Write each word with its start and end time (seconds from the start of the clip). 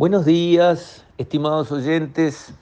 Buenos 0.00 0.24
días, 0.24 1.04
estimados 1.18 1.70
oyentes. 1.70 2.54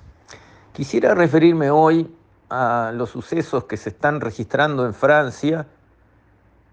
Quisiera 0.73 1.15
referirme 1.15 1.71
hoy 1.71 2.13
a 2.51 2.91
los 2.93 3.11
sucesos 3.11 3.63
que 3.63 3.77
se 3.77 3.91
están 3.91 4.21
registrando 4.21 4.85
en 4.85 4.93
Francia, 4.93 5.69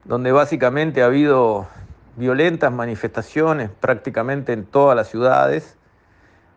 donde 0.06 0.32
básicamente 0.32 1.04
ha 1.04 1.06
habido 1.06 1.68
violentas 2.16 2.72
manifestaciones 2.72 3.70
prácticamente 3.80 4.54
en 4.54 4.66
todas 4.66 4.96
las 4.96 5.08
ciudades, 5.08 5.78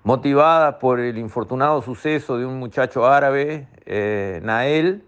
motivadas 0.04 0.77
por 0.77 1.00
el 1.00 1.18
infortunado 1.18 1.82
suceso 1.82 2.38
de 2.38 2.46
un 2.46 2.59
muchacho 2.59 3.06
árabe, 3.06 3.68
eh, 3.84 4.40
Nael, 4.43 5.04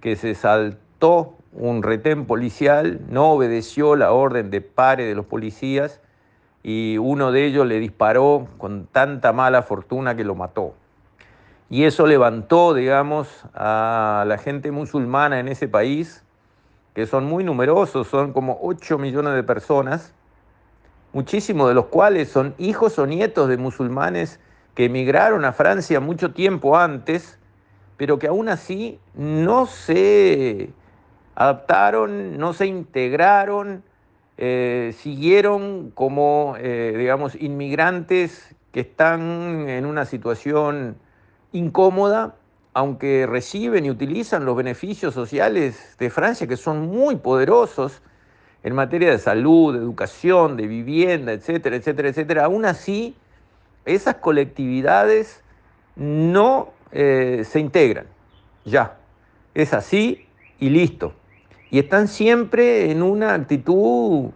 que 0.00 0.16
se 0.16 0.34
saltó 0.34 1.36
un 1.52 1.82
retén 1.82 2.24
policial, 2.24 2.98
no 3.10 3.32
obedeció 3.32 3.94
la 3.94 4.10
orden 4.12 4.50
de 4.50 4.62
pare 4.62 5.04
de 5.04 5.14
los 5.14 5.26
policías 5.26 6.00
y 6.62 6.98
uno 6.98 7.32
de 7.32 7.46
ellos 7.46 7.66
le 7.66 7.80
disparó 7.80 8.46
con 8.58 8.86
tanta 8.86 9.32
mala 9.32 9.62
fortuna 9.62 10.14
que 10.14 10.24
lo 10.24 10.34
mató. 10.34 10.74
Y 11.70 11.84
eso 11.84 12.06
levantó, 12.06 12.74
digamos, 12.74 13.28
a 13.54 14.24
la 14.26 14.38
gente 14.38 14.70
musulmana 14.70 15.40
en 15.40 15.48
ese 15.48 15.68
país, 15.68 16.22
que 16.94 17.06
son 17.06 17.24
muy 17.24 17.44
numerosos, 17.44 18.08
son 18.08 18.32
como 18.32 18.58
8 18.62 18.98
millones 18.98 19.34
de 19.34 19.42
personas, 19.42 20.12
muchísimos 21.12 21.68
de 21.68 21.74
los 21.74 21.86
cuales 21.86 22.28
son 22.28 22.54
hijos 22.58 22.98
o 22.98 23.06
nietos 23.06 23.48
de 23.48 23.56
musulmanes 23.56 24.38
que 24.74 24.86
emigraron 24.86 25.44
a 25.44 25.52
Francia 25.52 26.00
mucho 26.00 26.32
tiempo 26.32 26.76
antes, 26.76 27.38
pero 27.96 28.18
que 28.18 28.26
aún 28.26 28.48
así 28.48 28.98
no 29.14 29.66
se 29.66 30.70
adaptaron, 31.34 32.38
no 32.38 32.52
se 32.52 32.66
integraron, 32.66 33.82
eh, 34.38 34.94
siguieron 34.98 35.90
como, 35.90 36.56
eh, 36.58 36.94
digamos, 36.96 37.34
inmigrantes 37.34 38.54
que 38.72 38.80
están 38.80 39.68
en 39.68 39.84
una 39.84 40.06
situación 40.06 40.96
incómoda, 41.52 42.36
aunque 42.72 43.26
reciben 43.26 43.84
y 43.84 43.90
utilizan 43.90 44.46
los 44.46 44.56
beneficios 44.56 45.12
sociales 45.12 45.96
de 45.98 46.08
Francia, 46.08 46.46
que 46.46 46.56
son 46.56 46.86
muy 46.88 47.16
poderosos 47.16 48.00
en 48.62 48.74
materia 48.74 49.10
de 49.10 49.18
salud, 49.18 49.74
de 49.74 49.80
educación, 49.80 50.56
de 50.56 50.66
vivienda, 50.66 51.32
etcétera, 51.32 51.76
etcétera, 51.76 52.08
etcétera, 52.08 52.44
aún 52.46 52.64
así 52.64 53.14
esas 53.84 54.16
colectividades 54.16 55.42
no 55.96 56.72
eh, 56.92 57.42
se 57.44 57.60
integran. 57.60 58.06
Ya, 58.64 58.96
es 59.54 59.74
así 59.74 60.26
y 60.58 60.70
listo 60.70 61.12
y 61.72 61.78
están 61.78 62.06
siempre 62.06 62.90
en 62.90 63.02
una 63.02 63.32
actitud 63.32 64.28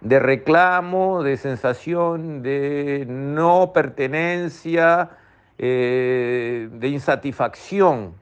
de 0.00 0.20
reclamo, 0.20 1.24
de 1.24 1.36
sensación 1.36 2.40
de 2.40 3.04
no 3.08 3.72
pertenencia, 3.74 5.10
eh, 5.58 6.68
de 6.70 6.88
insatisfacción 6.88 8.12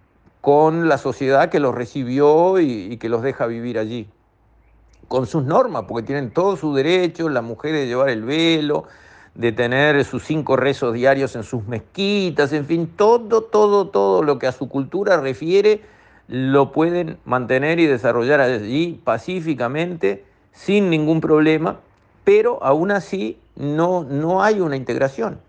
con 0.40 0.88
la 0.88 0.96
sociedad 0.96 1.50
que 1.50 1.60
los 1.60 1.74
recibió 1.74 2.58
y, 2.60 2.96
que 2.96 3.10
los 3.10 3.20
deja 3.20 3.44
vivir 3.46 3.78
allí. 3.78 4.08
Con 5.06 5.26
sus 5.26 5.44
normas, 5.44 5.84
porque 5.86 6.06
tienen 6.06 6.30
todos 6.30 6.60
sus 6.60 6.74
derechos, 6.74 7.30
la 7.30 7.42
mujer 7.42 7.74
de 7.74 7.86
llevar 7.86 8.08
el 8.08 8.22
velo, 8.22 8.84
de 9.34 9.52
tener 9.52 10.02
sus 10.06 10.24
cinco 10.24 10.56
rezos 10.56 10.94
diarios 10.94 11.36
en 11.36 11.42
sus 11.42 11.66
mezquitas, 11.66 12.54
en 12.54 12.64
fin, 12.64 12.90
todo, 12.96 13.42
todo, 13.42 13.88
todo 13.88 14.22
lo 14.22 14.38
que 14.38 14.46
a 14.46 14.52
su 14.52 14.70
cultura 14.70 15.20
refiere 15.20 15.82
lo 16.32 16.72
pueden 16.72 17.18
mantener 17.26 17.78
y 17.78 17.84
desarrollar 17.84 18.40
allí 18.40 18.98
pacíficamente, 19.04 20.24
sin 20.50 20.88
ningún 20.88 21.20
problema, 21.20 21.80
pero 22.24 22.64
aún 22.64 22.90
así 22.90 23.38
no, 23.54 24.02
no 24.02 24.42
hay 24.42 24.60
una 24.60 24.76
integración. 24.76 25.42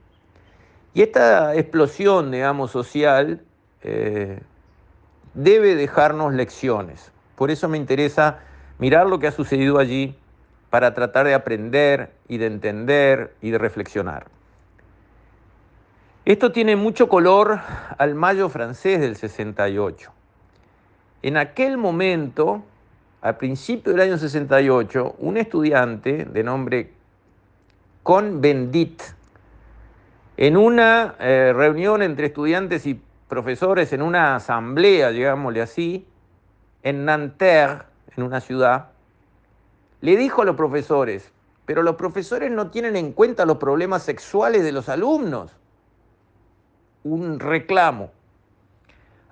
Y 0.94 1.02
esta 1.02 1.56
explosión, 1.56 2.32
digamos, 2.32 2.72
social 2.72 3.40
eh, 3.82 4.42
debe 5.34 5.76
dejarnos 5.76 6.34
lecciones. 6.34 7.14
Por 7.38 7.50
eso 7.50 7.70
me 7.70 7.78
interesa 7.78 8.40
mirar 8.78 9.08
lo 9.08 9.20
que 9.20 9.28
ha 9.28 9.32
sucedido 9.32 9.80
allí 9.80 10.18
para 10.70 10.94
tratar 10.94 11.26
de 11.26 11.34
aprender 11.34 12.12
y 12.28 12.40
de 12.40 12.48
entender 12.48 13.34
y 13.42 13.52
de 13.52 13.58
reflexionar. 13.58 14.26
Esto 16.26 16.52
tiene 16.52 16.76
mucho 16.76 17.08
color 17.08 17.62
al 17.98 18.16
mayo 18.16 18.50
francés 18.50 19.00
del 19.00 19.16
68. 19.16 20.12
En 21.24 21.38
aquel 21.38 21.78
momento, 21.78 22.64
al 23.22 23.38
principio 23.38 23.94
del 23.94 24.02
año 24.02 24.18
68, 24.18 25.16
un 25.20 25.38
estudiante 25.38 26.26
de 26.26 26.44
nombre 26.44 26.92
Con 28.04 28.42
Bendit, 28.42 29.02
en 30.36 30.58
una 30.58 31.16
eh, 31.20 31.54
reunión 31.56 32.02
entre 32.02 32.28
estudiantes 32.28 32.86
y 32.86 33.02
profesores, 33.30 33.94
en 33.94 34.02
una 34.02 34.36
asamblea, 34.36 35.12
digámosle 35.12 35.62
así, 35.62 36.06
en 36.82 37.06
Nanterre, 37.06 37.86
en 38.18 38.24
una 38.24 38.42
ciudad, 38.42 38.90
le 40.02 40.18
dijo 40.18 40.42
a 40.42 40.46
los 40.46 40.58
profesores, 40.58 41.32
pero 41.66 41.84
los 41.84 41.96
profesores 41.96 42.52
no 42.52 42.70
tienen 42.70 42.98
en 42.98 43.14
cuenta 43.14 43.46
los 43.46 43.60
problemas 43.60 44.04
sexuales 44.04 44.62
de 44.64 44.74
los 44.74 44.90
alumnos. 44.90 45.56
Un 47.06 47.40
reclamo. 47.40 48.12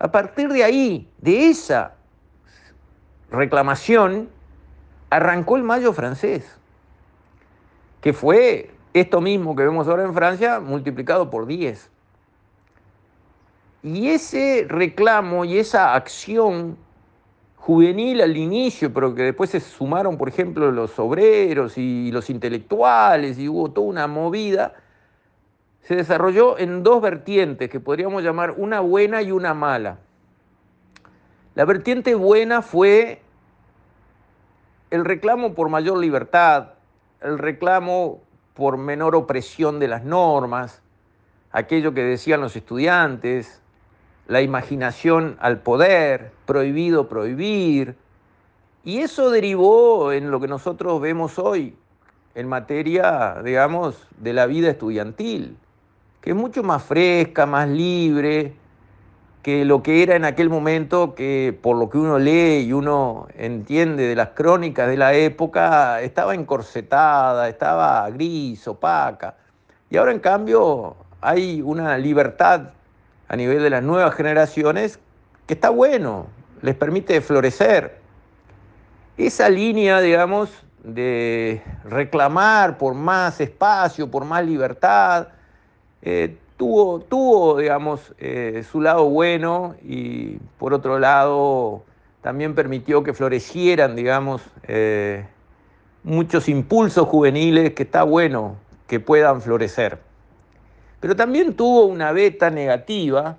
A 0.01 0.11
partir 0.11 0.51
de 0.51 0.63
ahí, 0.63 1.07
de 1.19 1.49
esa 1.49 1.93
reclamación, 3.29 4.29
arrancó 5.11 5.57
el 5.57 5.63
mayo 5.63 5.93
francés, 5.93 6.57
que 8.01 8.11
fue 8.11 8.71
esto 8.95 9.21
mismo 9.21 9.55
que 9.55 9.61
vemos 9.61 9.87
ahora 9.87 10.03
en 10.03 10.15
Francia 10.15 10.59
multiplicado 10.59 11.29
por 11.29 11.45
10. 11.45 11.91
Y 13.83 14.07
ese 14.07 14.65
reclamo 14.67 15.45
y 15.45 15.59
esa 15.59 15.93
acción 15.93 16.77
juvenil 17.57 18.21
al 18.21 18.35
inicio, 18.35 18.91
pero 18.91 19.13
que 19.13 19.21
después 19.21 19.51
se 19.51 19.59
sumaron, 19.59 20.17
por 20.17 20.29
ejemplo, 20.29 20.71
los 20.71 20.97
obreros 20.97 21.77
y 21.77 22.11
los 22.11 22.31
intelectuales 22.31 23.37
y 23.37 23.47
hubo 23.47 23.69
toda 23.69 23.85
una 23.85 24.07
movida, 24.07 24.73
se 25.83 25.95
desarrolló 25.95 26.57
en 26.59 26.83
dos 26.83 27.01
vertientes 27.01 27.69
que 27.69 27.79
podríamos 27.79 28.23
llamar 28.23 28.51
una 28.57 28.79
buena 28.79 29.21
y 29.21 29.31
una 29.31 29.53
mala. 29.53 29.97
La 31.55 31.65
vertiente 31.65 32.15
buena 32.15 32.61
fue 32.61 33.21
el 34.89 35.05
reclamo 35.05 35.53
por 35.53 35.69
mayor 35.69 35.97
libertad, 35.97 36.73
el 37.21 37.37
reclamo 37.37 38.21
por 38.53 38.77
menor 38.77 39.15
opresión 39.15 39.79
de 39.79 39.87
las 39.87 40.03
normas, 40.03 40.81
aquello 41.51 41.93
que 41.93 42.03
decían 42.03 42.41
los 42.41 42.55
estudiantes, 42.55 43.61
la 44.27 44.41
imaginación 44.41 45.35
al 45.39 45.59
poder, 45.59 46.31
prohibido 46.45 47.09
prohibir, 47.09 47.95
y 48.83 48.99
eso 48.99 49.29
derivó 49.29 50.11
en 50.11 50.31
lo 50.31 50.39
que 50.39 50.47
nosotros 50.47 51.01
vemos 51.01 51.37
hoy 51.37 51.75
en 52.33 52.47
materia, 52.47 53.41
digamos, 53.43 54.07
de 54.17 54.33
la 54.33 54.45
vida 54.45 54.69
estudiantil 54.69 55.57
que 56.21 56.29
es 56.29 56.35
mucho 56.35 56.63
más 56.63 56.83
fresca, 56.83 57.45
más 57.45 57.67
libre 57.67 58.53
que 59.41 59.65
lo 59.65 59.81
que 59.81 60.03
era 60.03 60.15
en 60.15 60.25
aquel 60.25 60.49
momento, 60.49 61.15
que 61.15 61.57
por 61.61 61.75
lo 61.75 61.89
que 61.89 61.97
uno 61.97 62.19
lee 62.19 62.59
y 62.59 62.73
uno 62.73 63.27
entiende 63.35 64.07
de 64.07 64.15
las 64.15 64.29
crónicas 64.29 64.87
de 64.87 64.97
la 64.97 65.13
época, 65.13 65.99
estaba 66.01 66.35
encorsetada, 66.35 67.49
estaba 67.49 68.07
gris, 68.11 68.67
opaca. 68.67 69.35
Y 69.89 69.97
ahora 69.97 70.11
en 70.11 70.19
cambio 70.19 70.95
hay 71.21 71.61
una 71.61 71.97
libertad 71.97 72.69
a 73.27 73.35
nivel 73.35 73.63
de 73.63 73.71
las 73.71 73.81
nuevas 73.81 74.13
generaciones 74.13 74.99
que 75.47 75.55
está 75.55 75.71
bueno, 75.71 76.27
les 76.61 76.75
permite 76.75 77.19
florecer. 77.21 77.99
Esa 79.17 79.49
línea, 79.49 80.01
digamos, 80.01 80.51
de 80.83 81.63
reclamar 81.85 82.77
por 82.77 82.93
más 82.93 83.41
espacio, 83.41 84.09
por 84.09 84.25
más 84.25 84.45
libertad, 84.45 85.29
eh, 86.01 86.37
tuvo, 86.57 86.99
tuvo, 86.99 87.57
digamos, 87.57 88.13
eh, 88.17 88.63
su 88.71 88.81
lado 88.81 89.05
bueno 89.09 89.75
y 89.83 90.37
por 90.57 90.73
otro 90.73 90.99
lado 90.99 91.83
también 92.21 92.53
permitió 92.53 93.03
que 93.03 93.13
florecieran, 93.13 93.95
digamos, 93.95 94.41
eh, 94.67 95.25
muchos 96.03 96.47
impulsos 96.49 97.07
juveniles 97.07 97.73
que 97.73 97.83
está 97.83 98.03
bueno 98.03 98.57
que 98.87 98.99
puedan 98.99 99.41
florecer. 99.41 99.99
Pero 100.99 101.15
también 101.15 101.55
tuvo 101.55 101.85
una 101.85 102.11
beta 102.11 102.51
negativa 102.51 103.37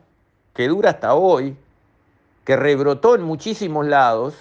que 0.55 0.69
dura 0.69 0.91
hasta 0.91 1.15
hoy, 1.15 1.57
que 2.45 2.57
rebrotó 2.57 3.15
en 3.15 3.23
muchísimos 3.23 3.87
lados 3.87 4.35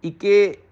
y 0.00 0.12
que 0.12 0.62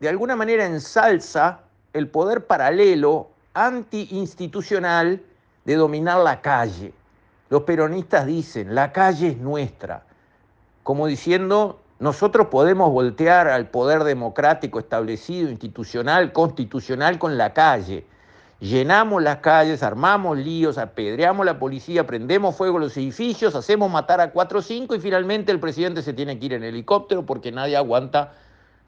de 0.00 0.08
alguna 0.08 0.36
manera 0.36 0.66
ensalza 0.66 1.60
el 1.94 2.08
poder 2.08 2.46
paralelo 2.46 3.30
antiinstitucional 3.56 5.22
de 5.64 5.74
dominar 5.76 6.18
la 6.18 6.42
calle. 6.42 6.92
Los 7.48 7.62
peronistas 7.62 8.26
dicen, 8.26 8.74
la 8.74 8.92
calle 8.92 9.28
es 9.28 9.38
nuestra, 9.38 10.02
como 10.82 11.06
diciendo, 11.06 11.80
nosotros 11.98 12.48
podemos 12.48 12.92
voltear 12.92 13.48
al 13.48 13.68
poder 13.70 14.04
democrático 14.04 14.78
establecido, 14.78 15.48
institucional, 15.48 16.32
constitucional 16.32 17.18
con 17.18 17.38
la 17.38 17.54
calle. 17.54 18.04
llenamos 18.60 19.22
las 19.22 19.38
calles, 19.38 19.82
armamos 19.82 20.38
líos, 20.38 20.78
apedreamos 20.78 21.44
la 21.44 21.58
policía, 21.58 22.06
prendemos 22.06 22.56
fuego 22.56 22.78
los 22.78 22.96
edificios, 22.96 23.54
hacemos 23.54 23.90
matar 23.90 24.20
a 24.20 24.30
cuatro 24.32 24.60
o 24.60 24.62
cinco 24.62 24.94
y 24.94 25.00
finalmente 25.00 25.52
el 25.52 25.60
presidente 25.60 26.02
se 26.02 26.12
tiene 26.12 26.38
que 26.38 26.46
ir 26.46 26.52
en 26.54 26.64
helicóptero 26.64 27.24
porque 27.24 27.52
nadie 27.52 27.76
aguanta 27.76 28.32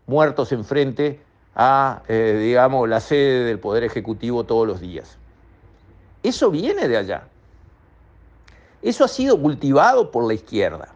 muertos 0.07 0.53
enfrente 0.53 1.21
a, 1.61 2.03
eh, 2.07 2.39
digamos, 2.41 2.89
la 2.89 3.01
sede 3.01 3.45
del 3.45 3.59
Poder 3.59 3.83
Ejecutivo 3.83 4.45
todos 4.45 4.65
los 4.65 4.81
días. 4.81 5.19
Eso 6.23 6.53
viene 6.53 6.87
de 6.87 6.97
allá. 6.97 7.27
Eso 8.81 9.05
ha 9.05 9.09
sido 9.09 9.41
cultivado 9.43 10.13
por 10.13 10.25
la 10.25 10.35
izquierda, 10.35 10.95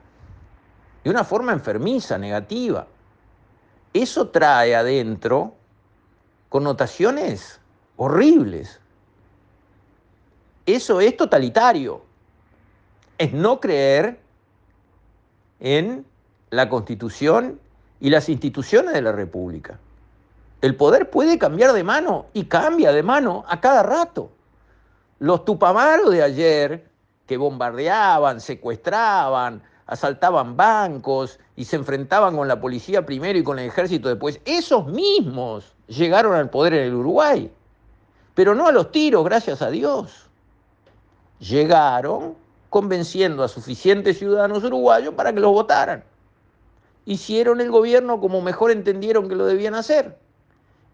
de 1.03 1.11
una 1.11 1.25
forma 1.25 1.53
enfermiza, 1.53 2.17
negativa. 2.17 2.87
Eso 3.93 4.29
trae 4.29 4.77
adentro 4.77 5.55
connotaciones 6.49 7.61
horribles. 7.97 8.81
Eso 10.65 11.01
es 11.01 11.17
totalitario. 11.17 12.05
Es 13.19 13.33
no 13.33 13.59
creer 13.59 14.21
en 15.59 16.07
la 16.51 16.69
constitución 16.69 17.59
y 17.99 18.11
las 18.11 18.29
instituciones 18.29 18.93
de 18.93 19.03
la 19.03 19.11
República. 19.11 19.81
El 20.63 20.77
poder 20.77 21.11
puede 21.11 21.39
cambiar 21.39 21.73
de 21.73 21.83
mano 21.83 22.27
y 22.33 22.45
cambia 22.45 22.93
de 22.93 23.03
mano 23.03 23.45
a 23.49 23.61
cada 23.61 23.83
rato. 23.83 24.31
Los 25.19 25.45
tupamaros 25.45 26.13
de 26.13 26.23
ayer 26.23 26.89
que 27.27 27.37
bombardeaban, 27.37 28.41
secuestraban, 28.41 29.61
asaltaban 29.87 30.57
bancos 30.57 31.41
y 31.57 31.65
se 31.65 31.75
enfrentaban 31.75 32.37
con 32.37 32.47
la 32.47 32.61
policía 32.61 33.05
primero 33.05 33.37
y 33.41 33.43
con 33.43 33.59
el 33.59 33.67
ejército 33.67 34.09
después, 34.09 34.41
esos 34.45 34.87
mismos 34.87 35.75
llegaron 35.89 36.35
al 36.35 36.49
poder 36.49 36.75
en 36.75 36.85
el 36.85 36.95
Uruguay. 36.95 37.51
Pero 38.35 38.55
no 38.55 38.69
a 38.69 38.73
los 38.73 38.93
tiros, 38.93 39.25
gracias 39.25 39.63
a 39.63 39.71
Dios. 39.71 40.31
Llegaron 41.41 42.37
convenciendo 42.71 43.43
a 43.43 43.49
suficientes 43.49 44.19
ciudadanos 44.21 44.63
uruguayos 44.63 45.15
para 45.15 45.33
que 45.33 45.41
los 45.41 45.51
votaran. 45.51 46.05
Hicieron 47.05 47.61
el 47.61 47.73
gobierno 47.73 48.21
como 48.21 48.41
mejor 48.41 48.71
entendieron 48.71 49.29
que 49.29 49.35
lo 49.35 49.45
debían 49.45 49.75
hacer. 49.75 50.22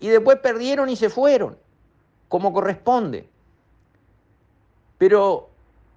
Y 0.01 0.09
después 0.09 0.39
perdieron 0.39 0.89
y 0.89 0.97
se 0.97 1.11
fueron, 1.11 1.57
como 2.29 2.53
corresponde. 2.53 3.29
Pero 4.99 5.49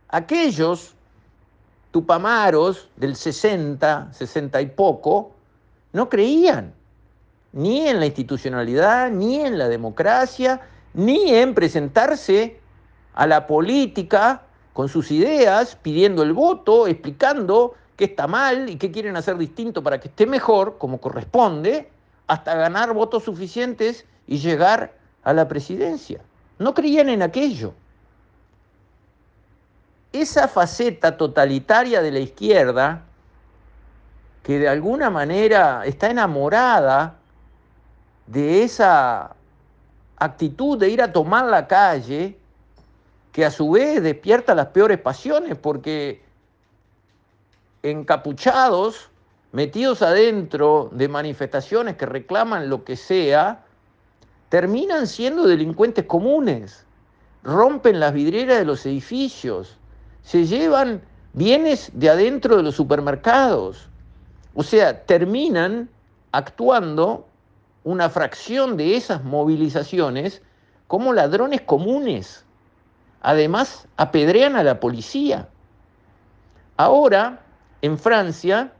aquellos 0.07 0.93
tupamaros 1.91 2.89
del 2.95 3.15
60, 3.15 4.13
60 4.13 4.61
y 4.61 4.65
poco, 4.67 5.31
no 5.93 6.09
creían 6.09 6.73
ni 7.53 7.87
en 7.87 7.99
la 7.99 8.05
institucionalidad, 8.05 9.11
ni 9.11 9.41
en 9.41 9.57
la 9.57 9.67
democracia, 9.67 10.61
ni 10.93 11.33
en 11.33 11.53
presentarse 11.53 12.59
a 13.13 13.27
la 13.27 13.45
política 13.45 14.43
con 14.73 14.87
sus 14.87 15.11
ideas, 15.11 15.75
pidiendo 15.75 16.23
el 16.23 16.31
voto, 16.31 16.87
explicando 16.87 17.75
qué 17.97 18.05
está 18.05 18.25
mal 18.25 18.69
y 18.69 18.77
qué 18.77 18.89
quieren 18.89 19.17
hacer 19.17 19.37
distinto 19.37 19.83
para 19.83 19.99
que 19.99 20.07
esté 20.07 20.25
mejor, 20.25 20.77
como 20.77 20.99
corresponde, 20.99 21.89
hasta 22.31 22.55
ganar 22.55 22.93
votos 22.93 23.25
suficientes 23.25 24.05
y 24.25 24.37
llegar 24.37 24.93
a 25.21 25.33
la 25.33 25.49
presidencia. 25.49 26.21
No 26.59 26.73
creían 26.73 27.09
en 27.09 27.23
aquello. 27.23 27.73
Esa 30.13 30.47
faceta 30.47 31.17
totalitaria 31.17 32.01
de 32.01 32.09
la 32.09 32.19
izquierda, 32.19 33.03
que 34.43 34.59
de 34.59 34.69
alguna 34.69 35.09
manera 35.09 35.85
está 35.85 36.09
enamorada 36.09 37.17
de 38.27 38.63
esa 38.63 39.35
actitud 40.15 40.77
de 40.77 40.87
ir 40.87 41.01
a 41.01 41.11
tomar 41.11 41.47
la 41.47 41.67
calle, 41.67 42.37
que 43.33 43.43
a 43.43 43.51
su 43.51 43.71
vez 43.71 44.01
despierta 44.01 44.55
las 44.55 44.67
peores 44.67 45.01
pasiones, 45.01 45.57
porque 45.57 46.23
encapuchados, 47.83 49.10
metidos 49.51 50.01
adentro 50.01 50.89
de 50.93 51.07
manifestaciones 51.07 51.97
que 51.97 52.05
reclaman 52.05 52.69
lo 52.69 52.83
que 52.83 52.95
sea, 52.95 53.65
terminan 54.49 55.07
siendo 55.07 55.47
delincuentes 55.47 56.05
comunes, 56.05 56.85
rompen 57.43 57.99
las 57.99 58.13
vidrieras 58.13 58.59
de 58.59 58.65
los 58.65 58.85
edificios, 58.85 59.77
se 60.23 60.45
llevan 60.45 61.01
bienes 61.33 61.91
de 61.93 62.09
adentro 62.09 62.57
de 62.57 62.63
los 62.63 62.75
supermercados, 62.75 63.89
o 64.53 64.63
sea, 64.63 65.05
terminan 65.05 65.89
actuando 66.31 67.27
una 67.83 68.09
fracción 68.09 68.77
de 68.77 68.95
esas 68.95 69.23
movilizaciones 69.23 70.41
como 70.87 71.13
ladrones 71.13 71.61
comunes. 71.61 72.45
Además, 73.21 73.87
apedrean 73.97 74.55
a 74.55 74.63
la 74.63 74.79
policía. 74.79 75.47
Ahora, 76.77 77.41
en 77.81 77.97
Francia, 77.97 78.73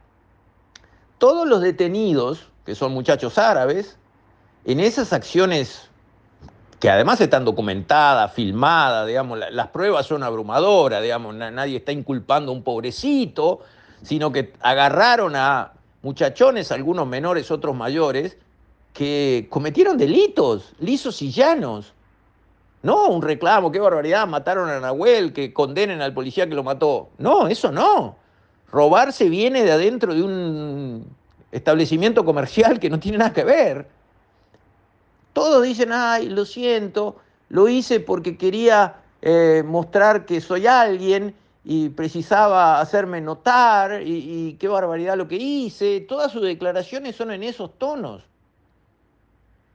todos 1.22 1.46
los 1.46 1.60
detenidos, 1.60 2.48
que 2.66 2.74
son 2.74 2.92
muchachos 2.92 3.38
árabes, 3.38 3.96
en 4.64 4.80
esas 4.80 5.12
acciones 5.12 5.88
que 6.80 6.90
además 6.90 7.20
están 7.20 7.44
documentadas, 7.44 8.32
filmadas, 8.32 9.06
digamos, 9.06 9.38
las 9.52 9.68
pruebas 9.68 10.04
son 10.04 10.24
abrumadoras, 10.24 11.00
digamos, 11.00 11.32
nadie 11.32 11.76
está 11.76 11.92
inculpando 11.92 12.50
a 12.50 12.54
un 12.56 12.64
pobrecito, 12.64 13.60
sino 14.02 14.32
que 14.32 14.52
agarraron 14.62 15.36
a 15.36 15.74
muchachones, 16.02 16.72
algunos 16.72 17.06
menores, 17.06 17.52
otros 17.52 17.76
mayores, 17.76 18.36
que 18.92 19.46
cometieron 19.48 19.96
delitos 19.96 20.72
lisos 20.80 21.22
y 21.22 21.30
llanos. 21.30 21.92
No, 22.82 23.06
un 23.10 23.22
reclamo, 23.22 23.70
qué 23.70 23.78
barbaridad, 23.78 24.26
mataron 24.26 24.68
a 24.70 24.80
Nahuel, 24.80 25.32
que 25.32 25.52
condenen 25.52 26.02
al 26.02 26.14
policía 26.14 26.48
que 26.48 26.56
lo 26.56 26.64
mató. 26.64 27.10
No, 27.18 27.46
eso 27.46 27.70
no. 27.70 28.21
Robarse 28.72 29.28
viene 29.28 29.62
de 29.64 29.70
adentro 29.70 30.14
de 30.14 30.22
un 30.22 31.06
establecimiento 31.52 32.24
comercial 32.24 32.80
que 32.80 32.88
no 32.88 32.98
tiene 32.98 33.18
nada 33.18 33.32
que 33.32 33.44
ver. 33.44 33.86
Todos 35.34 35.62
dicen, 35.62 35.90
ay, 35.92 36.30
lo 36.30 36.46
siento, 36.46 37.16
lo 37.50 37.68
hice 37.68 38.00
porque 38.00 38.38
quería 38.38 38.96
eh, 39.20 39.62
mostrar 39.64 40.24
que 40.24 40.40
soy 40.40 40.66
alguien 40.66 41.34
y 41.64 41.90
precisaba 41.90 42.80
hacerme 42.80 43.20
notar 43.20 44.02
y, 44.02 44.48
y 44.48 44.52
qué 44.54 44.68
barbaridad 44.68 45.16
lo 45.16 45.28
que 45.28 45.36
hice. 45.36 46.00
Todas 46.00 46.32
sus 46.32 46.42
declaraciones 46.42 47.14
son 47.14 47.30
en 47.30 47.42
esos 47.42 47.78
tonos. 47.78 48.24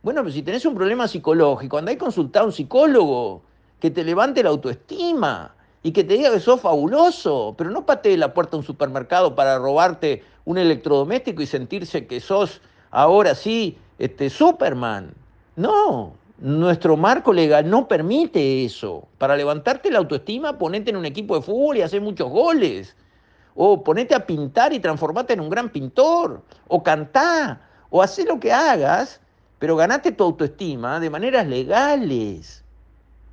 Bueno, 0.01 0.21
pero 0.21 0.33
si 0.33 0.41
tenés 0.41 0.65
un 0.65 0.73
problema 0.73 1.07
psicológico, 1.07 1.77
andá 1.77 1.91
y 1.91 1.97
consultá 1.97 2.39
a 2.39 2.45
un 2.45 2.51
psicólogo 2.51 3.43
que 3.79 3.91
te 3.91 4.03
levante 4.03 4.41
la 4.41 4.49
autoestima 4.49 5.53
y 5.87 5.93
que 5.93 6.03
te 6.03 6.15
diga 6.15 6.33
que 6.33 6.41
sos 6.41 6.59
fabuloso, 6.59 7.55
pero 7.57 7.71
no 7.71 7.85
patees 7.85 8.19
la 8.19 8.33
puerta 8.33 8.51
de 8.51 8.57
un 8.57 8.65
supermercado 8.65 9.35
para 9.35 9.57
robarte 9.57 10.21
un 10.43 10.57
electrodoméstico 10.57 11.41
y 11.41 11.45
sentirse 11.45 12.07
que 12.07 12.19
sos 12.19 12.59
ahora 12.91 13.33
sí 13.33 13.77
este, 13.97 14.29
Superman. 14.29 15.13
No, 15.55 16.11
nuestro 16.39 16.97
marco 16.97 17.31
legal 17.31 17.69
no 17.69 17.87
permite 17.87 18.65
eso. 18.65 19.07
Para 19.17 19.37
levantarte 19.37 19.89
la 19.89 19.99
autoestima, 19.99 20.57
ponete 20.57 20.89
en 20.89 20.97
un 20.97 21.05
equipo 21.05 21.37
de 21.37 21.41
fútbol 21.41 21.77
y 21.77 21.83
hacer 21.83 22.01
muchos 22.01 22.29
goles. 22.29 22.93
O 23.55 23.81
ponete 23.81 24.13
a 24.13 24.25
pintar 24.25 24.73
y 24.73 24.79
transformate 24.79 25.31
en 25.35 25.39
un 25.39 25.49
gran 25.49 25.69
pintor. 25.69 26.41
O 26.67 26.83
cantá. 26.83 27.61
O 27.89 28.01
haz 28.01 28.19
lo 28.25 28.41
que 28.41 28.51
hagas 28.51 29.21
pero 29.59 29.75
ganate 29.75 30.11
tu 30.11 30.23
autoestima 30.23 30.99
de 30.99 31.09
maneras 31.09 31.47
legales. 31.47 32.63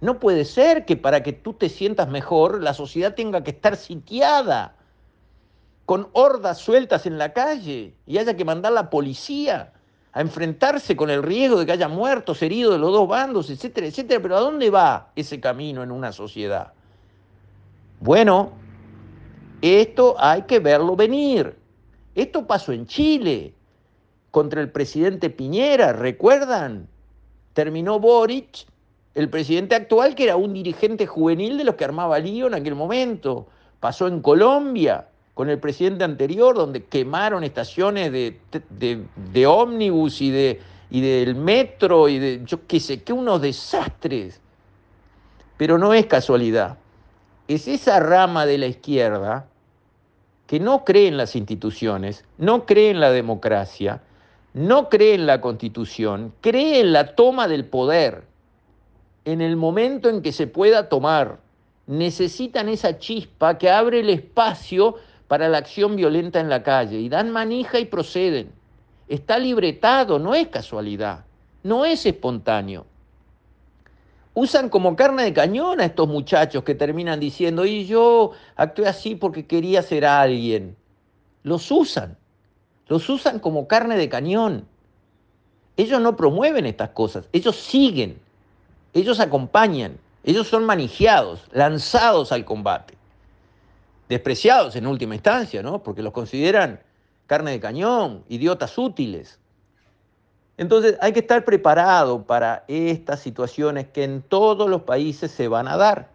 No 0.04 0.20
puede 0.20 0.44
ser 0.44 0.84
que 0.84 0.98
para 0.98 1.22
que 1.22 1.32
tú 1.32 1.54
te 1.54 1.70
sientas 1.70 2.10
mejor 2.10 2.62
la 2.62 2.74
sociedad 2.74 3.14
tenga 3.14 3.42
que 3.42 3.52
estar 3.52 3.74
sitiada 3.74 4.76
con 5.86 6.08
hordas 6.12 6.58
sueltas 6.58 7.06
en 7.06 7.16
la 7.16 7.32
calle 7.32 7.94
y 8.06 8.18
haya 8.18 8.36
que 8.36 8.44
mandar 8.44 8.74
la 8.74 8.90
policía 8.90 9.72
a 10.12 10.20
enfrentarse 10.20 10.94
con 10.94 11.08
el 11.08 11.22
riesgo 11.22 11.58
de 11.58 11.64
que 11.64 11.72
haya 11.72 11.88
muertos, 11.88 12.42
heridos 12.42 12.74
de 12.74 12.80
los 12.80 12.92
dos 12.92 13.08
bandos, 13.08 13.48
etcétera, 13.48 13.86
etcétera. 13.86 14.20
Pero 14.20 14.36
¿a 14.36 14.40
dónde 14.40 14.68
va 14.68 15.10
ese 15.16 15.40
camino 15.40 15.82
en 15.82 15.90
una 15.90 16.12
sociedad? 16.12 16.74
Bueno, 18.00 18.52
esto 19.62 20.16
hay 20.18 20.42
que 20.42 20.58
verlo 20.58 20.96
venir. 20.96 21.56
Esto 22.14 22.46
pasó 22.46 22.72
en 22.72 22.86
Chile 22.86 23.54
contra 24.30 24.60
el 24.60 24.70
presidente 24.70 25.30
Piñera, 25.30 25.94
¿recuerdan? 25.94 26.88
Terminó 27.54 27.98
Boric, 27.98 28.66
el 29.14 29.30
presidente 29.30 29.74
actual, 29.74 30.14
que 30.14 30.24
era 30.24 30.36
un 30.36 30.52
dirigente 30.52 31.06
juvenil 31.06 31.56
de 31.56 31.64
los 31.64 31.76
que 31.76 31.84
armaba 31.84 32.18
lío 32.18 32.48
en 32.48 32.54
aquel 32.54 32.74
momento. 32.74 33.46
Pasó 33.80 34.08
en 34.08 34.20
Colombia 34.20 35.06
con 35.34 35.50
el 35.50 35.58
presidente 35.58 36.04
anterior, 36.04 36.54
donde 36.54 36.84
quemaron 36.84 37.44
estaciones 37.44 38.12
de, 38.12 38.38
de, 38.70 39.46
ómnibus 39.46 40.20
y, 40.20 40.30
de, 40.30 40.60
y 40.90 41.00
del 41.00 41.34
metro 41.34 42.08
y 42.08 42.18
de, 42.18 42.42
yo 42.44 42.66
qué 42.66 42.80
sé, 42.80 43.02
qué 43.02 43.12
unos 43.12 43.40
desastres. 43.40 44.40
Pero 45.56 45.78
no 45.78 45.94
es 45.94 46.06
casualidad. 46.06 46.78
Es 47.46 47.68
esa 47.68 48.00
rama 48.00 48.46
de 48.46 48.58
la 48.58 48.66
izquierda 48.66 49.46
que 50.46 50.60
no 50.60 50.84
cree 50.84 51.08
en 51.08 51.16
las 51.16 51.36
instituciones, 51.36 52.24
no 52.38 52.66
cree 52.66 52.90
en 52.90 53.00
la 53.00 53.10
democracia, 53.10 54.02
no 54.52 54.88
cree 54.88 55.14
en 55.14 55.26
la 55.26 55.40
constitución, 55.40 56.32
cree 56.40 56.80
en 56.80 56.92
la 56.92 57.14
toma 57.14 57.48
del 57.48 57.64
poder. 57.64 58.24
En 59.24 59.40
el 59.40 59.56
momento 59.56 60.08
en 60.08 60.22
que 60.22 60.32
se 60.32 60.46
pueda 60.46 60.88
tomar. 60.88 61.38
Necesitan 61.86 62.68
esa 62.68 62.98
chispa 62.98 63.58
que 63.58 63.70
abre 63.70 64.00
el 64.00 64.10
espacio 64.10 64.96
para 65.28 65.48
la 65.48 65.58
acción 65.58 65.96
violenta 65.96 66.40
en 66.40 66.48
la 66.48 66.62
calle 66.62 66.98
y 66.98 67.08
dan 67.08 67.30
manija 67.30 67.78
y 67.78 67.86
proceden. 67.86 68.52
Está 69.08 69.38
libretado, 69.38 70.18
no 70.18 70.34
es 70.34 70.48
casualidad, 70.48 71.24
no 71.62 71.84
es 71.84 72.06
espontáneo. 72.06 72.86
Usan 74.32 74.68
como 74.68 74.96
carne 74.96 75.22
de 75.22 75.32
cañón 75.32 75.80
a 75.80 75.84
estos 75.84 76.08
muchachos 76.08 76.64
que 76.64 76.74
terminan 76.74 77.20
diciendo, 77.20 77.64
y 77.64 77.86
yo 77.86 78.32
actué 78.56 78.88
así 78.88 79.14
porque 79.14 79.46
quería 79.46 79.82
ser 79.82 80.04
alguien. 80.04 80.76
Los 81.42 81.70
usan, 81.70 82.16
los 82.88 83.08
usan 83.08 83.38
como 83.38 83.68
carne 83.68 83.96
de 83.96 84.08
cañón. 84.08 84.66
Ellos 85.76 86.00
no 86.00 86.16
promueven 86.16 86.66
estas 86.66 86.90
cosas, 86.90 87.28
ellos 87.32 87.56
siguen, 87.56 88.18
ellos 88.94 89.20
acompañan, 89.20 89.98
ellos 90.22 90.48
son 90.48 90.64
manijeados, 90.64 91.42
lanzados 91.52 92.32
al 92.32 92.44
combate 92.44 92.94
despreciados 94.08 94.76
en 94.76 94.86
última 94.86 95.14
instancia, 95.14 95.62
¿no? 95.62 95.82
Porque 95.82 96.02
los 96.02 96.12
consideran 96.12 96.80
carne 97.26 97.52
de 97.52 97.60
cañón, 97.60 98.22
idiotas 98.28 98.76
útiles. 98.78 99.38
Entonces 100.56 100.96
hay 101.00 101.12
que 101.12 101.20
estar 101.20 101.44
preparado 101.44 102.22
para 102.22 102.64
estas 102.68 103.20
situaciones 103.20 103.88
que 103.88 104.04
en 104.04 104.22
todos 104.22 104.68
los 104.68 104.82
países 104.82 105.30
se 105.30 105.48
van 105.48 105.66
a 105.68 105.76
dar. 105.76 106.10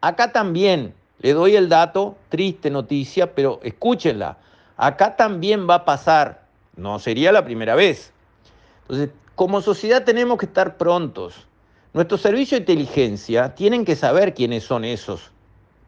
Acá 0.00 0.32
también, 0.32 0.94
le 1.18 1.32
doy 1.32 1.56
el 1.56 1.68
dato, 1.68 2.16
triste 2.28 2.70
noticia, 2.70 3.34
pero 3.34 3.58
escúchenla, 3.62 4.38
acá 4.76 5.16
también 5.16 5.68
va 5.68 5.76
a 5.76 5.84
pasar, 5.84 6.42
no 6.76 6.98
sería 6.98 7.32
la 7.32 7.44
primera 7.44 7.74
vez. 7.74 8.12
Entonces, 8.82 9.10
como 9.34 9.60
sociedad 9.60 10.04
tenemos 10.04 10.38
que 10.38 10.46
estar 10.46 10.76
prontos. 10.76 11.46
Nuestros 11.92 12.20
servicios 12.20 12.64
de 12.64 12.72
inteligencia 12.72 13.52
tienen 13.56 13.84
que 13.84 13.96
saber 13.96 14.32
quiénes 14.32 14.62
son 14.62 14.84
esos 14.84 15.32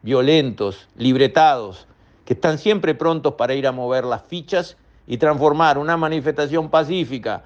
violentos, 0.01 0.89
libretados, 0.97 1.87
que 2.25 2.33
están 2.33 2.57
siempre 2.57 2.93
prontos 2.93 3.35
para 3.35 3.53
ir 3.53 3.65
a 3.67 3.71
mover 3.71 4.03
las 4.03 4.21
fichas 4.23 4.75
y 5.07 5.15
transformar 5.15 5.77
una 5.77 5.95
manifestación 5.95 6.69
pacífica 6.69 7.45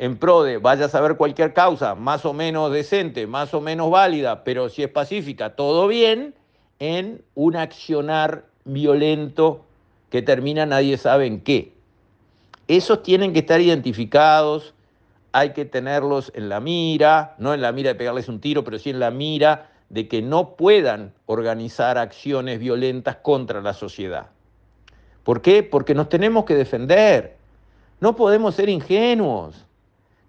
en 0.00 0.16
pro 0.16 0.42
de 0.42 0.58
vaya 0.58 0.86
a 0.86 0.88
saber 0.88 1.16
cualquier 1.16 1.54
causa, 1.54 1.94
más 1.94 2.24
o 2.24 2.32
menos 2.32 2.72
decente, 2.72 3.28
más 3.28 3.54
o 3.54 3.60
menos 3.60 3.88
válida, 3.88 4.42
pero 4.42 4.68
si 4.68 4.82
es 4.82 4.88
pacífica, 4.88 5.54
todo 5.54 5.86
bien, 5.86 6.34
en 6.80 7.22
un 7.36 7.54
accionar 7.54 8.46
violento 8.64 9.64
que 10.10 10.22
termina 10.22 10.66
nadie 10.66 10.98
sabe 10.98 11.26
en 11.26 11.40
qué. 11.40 11.72
Esos 12.66 13.04
tienen 13.04 13.32
que 13.32 13.40
estar 13.40 13.60
identificados, 13.60 14.74
hay 15.32 15.50
que 15.50 15.64
tenerlos 15.64 16.30
en 16.34 16.48
la 16.48 16.60
mira, 16.60 17.34
no 17.38 17.54
en 17.54 17.62
la 17.62 17.72
mira 17.72 17.90
de 17.90 17.94
pegarles 17.94 18.28
un 18.28 18.40
tiro, 18.40 18.64
pero 18.64 18.78
sí 18.78 18.90
en 18.90 19.00
la 19.00 19.10
mira 19.10 19.70
de 19.88 20.08
que 20.08 20.22
no 20.22 20.56
puedan 20.56 21.12
organizar 21.26 21.98
acciones 21.98 22.58
violentas 22.58 23.16
contra 23.16 23.60
la 23.60 23.74
sociedad. 23.74 24.26
¿Por 25.24 25.42
qué? 25.42 25.62
Porque 25.62 25.94
nos 25.94 26.08
tenemos 26.08 26.44
que 26.44 26.54
defender. 26.54 27.36
No 28.00 28.16
podemos 28.16 28.54
ser 28.54 28.68
ingenuos. 28.68 29.66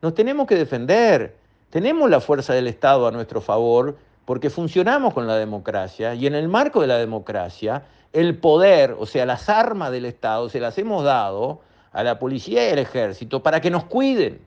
Nos 0.01 0.13
tenemos 0.13 0.47
que 0.47 0.55
defender. 0.55 1.35
Tenemos 1.69 2.09
la 2.09 2.19
fuerza 2.19 2.53
del 2.53 2.67
Estado 2.67 3.07
a 3.07 3.11
nuestro 3.11 3.41
favor 3.41 3.97
porque 4.25 4.49
funcionamos 4.49 5.13
con 5.13 5.27
la 5.27 5.37
democracia 5.37 6.13
y 6.13 6.27
en 6.27 6.35
el 6.35 6.47
marco 6.47 6.81
de 6.81 6.87
la 6.87 6.97
democracia 6.97 7.83
el 8.13 8.37
poder, 8.37 8.95
o 8.99 9.05
sea, 9.05 9.25
las 9.25 9.49
armas 9.49 9.91
del 9.91 10.05
Estado 10.05 10.49
se 10.49 10.59
las 10.59 10.77
hemos 10.77 11.03
dado 11.03 11.61
a 11.91 12.03
la 12.03 12.19
policía 12.19 12.67
y 12.69 12.71
al 12.73 12.79
ejército 12.79 13.41
para 13.41 13.59
que 13.59 13.71
nos 13.71 13.85
cuiden. 13.85 14.39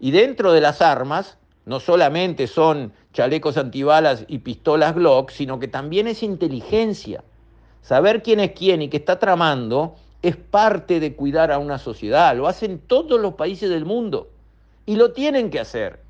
Y 0.00 0.10
dentro 0.10 0.52
de 0.52 0.62
las 0.62 0.80
armas 0.80 1.36
no 1.66 1.78
solamente 1.78 2.46
son 2.46 2.92
chalecos 3.12 3.56
antibalas 3.58 4.24
y 4.26 4.38
pistolas 4.38 4.94
Glock, 4.94 5.30
sino 5.30 5.58
que 5.60 5.68
también 5.68 6.08
es 6.08 6.22
inteligencia. 6.22 7.22
Saber 7.82 8.22
quién 8.22 8.40
es 8.40 8.52
quién 8.52 8.82
y 8.82 8.88
qué 8.88 8.96
está 8.96 9.18
tramando 9.18 9.94
es 10.22 10.36
parte 10.36 11.00
de 11.00 11.14
cuidar 11.14 11.52
a 11.52 11.58
una 11.58 11.78
sociedad. 11.78 12.34
Lo 12.34 12.48
hacen 12.48 12.78
todos 12.78 13.20
los 13.20 13.34
países 13.34 13.68
del 13.70 13.84
mundo 13.84 14.30
y 14.86 14.96
lo 14.96 15.12
tienen 15.12 15.50
que 15.50 15.60
hacer. 15.60 16.00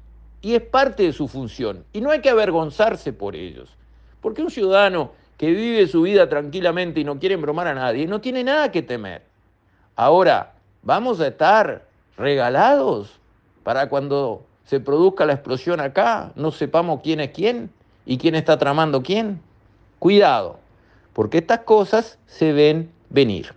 Y 0.41 0.55
es 0.55 0.63
parte 0.63 1.03
de 1.03 1.13
su 1.13 1.29
función. 1.29 1.85
Y 1.93 2.01
no 2.01 2.11
hay 2.11 2.21
que 2.21 2.31
avergonzarse 2.31 3.13
por 3.13 3.37
ellos. 3.37 3.77
Porque 4.21 4.43
un 4.43 4.51
ciudadano 4.51 5.13
que 5.37 5.51
vive 5.51 5.87
su 5.87 6.03
vida 6.03 6.29
tranquilamente 6.29 7.01
y 7.01 7.05
no 7.05 7.19
quiere 7.19 7.35
embromar 7.35 7.67
a 7.67 7.75
nadie, 7.75 8.07
no 8.07 8.21
tiene 8.21 8.45
nada 8.45 8.71
que 8.71 8.83
temer. 8.83 9.23
Ahora, 9.97 10.55
¿vamos 10.83 11.21
a 11.21 11.29
estar 11.29 11.87
regalados 12.17 13.20
para 13.63 13.89
cuando 13.89 14.45
se 14.65 14.81
produzca 14.81 15.27
la 15.27 15.33
explosión 15.35 15.81
acá, 15.81 16.33
no 16.37 16.53
sepamos 16.53 17.01
quién 17.03 17.21
es 17.21 17.31
quién 17.31 17.71
y 18.07 18.19
quién 18.19 18.35
está 18.35 18.59
tramando 18.59 19.03
quién. 19.03 19.41
Cuidado, 19.99 20.59
porque 21.13 21.39
estas 21.39 21.61
cosas 21.61 22.19
se 22.27 22.53
ven 22.53 22.91
venir. 23.09 23.55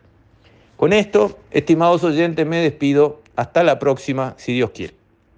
Con 0.77 0.91
esto, 0.91 1.37
estimados 1.51 2.03
oyentes, 2.03 2.45
me 2.45 2.57
despido. 2.57 3.21
Hasta 3.35 3.63
la 3.63 3.79
próxima, 3.79 4.35
si 4.37 4.53
Dios 4.53 4.71
quiere. 4.71 5.02